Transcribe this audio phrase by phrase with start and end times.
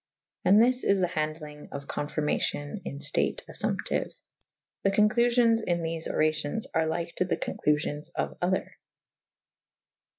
[0.43, 4.11] And this is the handelynge of confyrmacyon in ftate affumptiue.
[4.83, 8.77] The conclufions in thefe oracyons are lyke to the conclufions of other.